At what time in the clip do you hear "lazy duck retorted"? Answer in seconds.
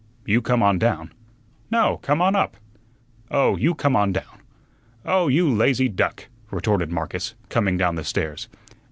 5.47-6.89